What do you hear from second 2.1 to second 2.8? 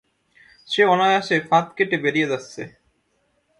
যাচ্ছে।